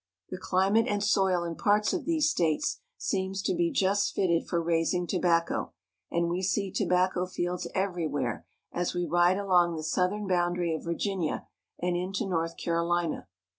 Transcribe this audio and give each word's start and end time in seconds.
The 0.31 0.37
Tobacco 0.37 0.39
Field. 0.39 0.49
climate 0.49 0.87
and 0.87 1.03
soil 1.03 1.43
in 1.43 1.55
parts 1.55 1.93
of 1.93 2.05
these 2.05 2.27
states 2.27 2.79
seem 2.97 3.33
to 3.35 3.53
be 3.53 3.69
just 3.71 4.15
fitted 4.15 4.47
for 4.47 4.59
raising 4.59 5.05
tobacco, 5.05 5.73
and 6.09 6.27
we 6.27 6.41
see 6.41 6.71
tobacco 6.71 7.27
fields 7.27 7.67
every 7.75 8.07
where 8.07 8.47
as 8.71 8.95
we 8.95 9.05
ride 9.05 9.37
along 9.37 9.75
the 9.75 9.83
southern 9.83 10.25
boundary 10.25 10.73
of 10.73 10.85
Virginia 10.85 11.45
and 11.77 11.95
into 11.95 12.25
North 12.25 12.55
CaroHna. 12.57 13.27